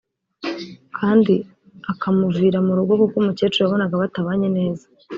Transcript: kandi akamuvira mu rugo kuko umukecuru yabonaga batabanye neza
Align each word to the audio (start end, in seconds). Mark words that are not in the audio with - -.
kandi 0.97 1.33
akamuvira 1.91 2.57
mu 2.67 2.71
rugo 2.77 2.93
kuko 3.01 3.15
umukecuru 3.17 3.63
yabonaga 3.65 4.01
batabanye 4.01 4.47
neza 4.57 4.85